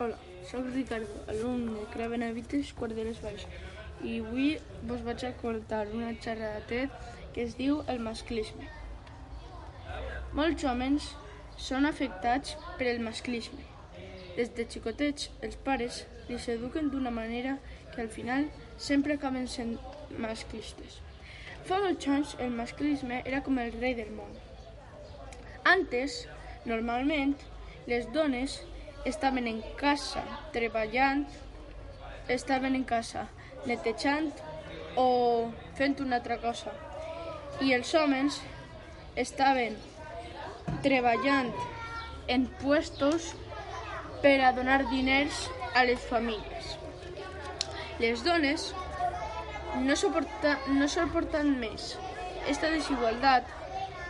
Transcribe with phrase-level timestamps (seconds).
[0.00, 0.16] Hola,
[0.48, 3.46] sóc Ricardo, alumne de Crea Benavites, quart de les Valls,
[4.06, 4.52] i avui
[4.86, 6.92] vos vaig a contar una xerrada TED
[7.34, 8.68] que es diu el masclisme.
[10.38, 11.08] Molts homes
[11.64, 13.66] són afectats per el masclisme.
[14.38, 17.58] Des de xicotets, els pares li s'eduquen d'una manera
[17.90, 18.46] que al final
[18.78, 19.74] sempre acaben sent
[20.28, 21.02] masclistes.
[21.66, 24.30] Fa molts anys el masclisme era com el rei del món.
[25.76, 26.22] Antes,
[26.70, 27.34] normalment,
[27.90, 28.60] les dones
[29.04, 30.22] estaven en casa
[30.52, 31.26] treballant,
[32.28, 33.28] estaven en casa
[33.66, 34.32] netejant
[34.96, 36.74] o fent una altra cosa.
[37.60, 38.40] I els homes
[39.18, 39.78] estaven
[40.82, 41.52] treballant
[42.28, 43.32] en puestos
[44.22, 46.76] per a donar diners a les famílies.
[47.98, 48.72] Les dones
[49.82, 51.96] no, soporta, no soporten més
[52.48, 53.44] esta desigualtat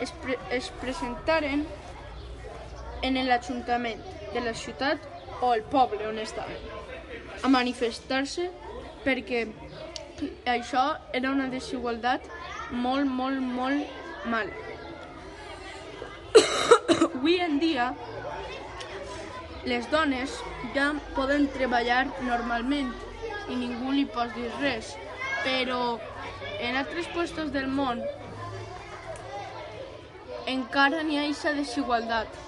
[0.00, 1.66] es, pre, es presentaren
[3.04, 4.00] en l'Ajuntament
[4.34, 4.98] de la ciutat
[5.40, 6.82] o el poble on estaven
[7.42, 8.48] a manifestar-se
[9.04, 9.46] perquè
[10.46, 10.84] això
[11.18, 12.28] era una desigualtat
[12.70, 14.50] molt, molt, molt mal.
[17.08, 17.90] Avui en dia
[19.66, 20.38] les dones
[20.74, 22.92] ja poden treballar normalment
[23.50, 24.94] i ningú li pot dir res,
[25.42, 25.98] però
[26.62, 28.02] en altres puestos del món
[30.50, 32.40] encara n'hi ha aquesta desigualtat.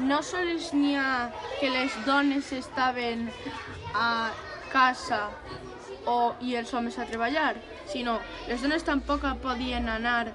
[0.00, 3.26] No sols n'hi ha que les dones estaven
[3.94, 4.30] a
[4.72, 5.26] casa
[6.06, 7.54] o, i els homes a treballar,
[7.90, 10.32] sinó les dones tampoc podien anar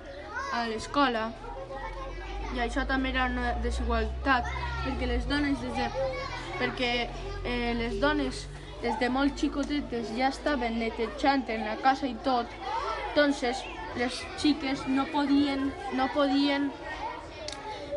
[0.53, 1.29] a l'escola.
[2.55, 4.47] I això també era una desigualtat
[4.85, 5.87] perquè les dones des de,
[6.59, 6.91] perquè
[7.43, 8.45] eh, les dones
[8.83, 12.51] des de molt xicotetes ja estaven netejant en la casa i tot,
[13.09, 13.63] entonces
[13.97, 16.69] les xiques no podien, no podien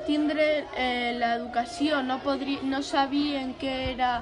[0.07, 4.13] tindre eh, l'educació, no, podri, no sabien què era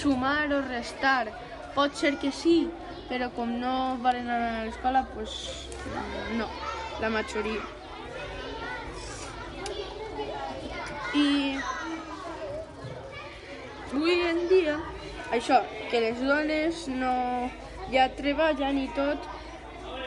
[0.00, 1.28] sumar o restar.
[1.74, 2.68] Pot ser que sí,
[3.10, 5.34] però com no van anar a l'escola, pues,
[6.38, 6.48] no,
[7.02, 7.62] la majoria.
[11.14, 11.28] I
[13.92, 14.78] avui en dia,
[15.30, 15.60] això,
[15.90, 17.14] que les dones no
[17.92, 19.28] ja treballen i tot,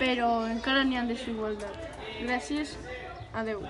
[0.01, 1.85] però encara n'hi ha desigualtat.
[2.23, 2.75] Gràcies,
[3.33, 3.63] adeu.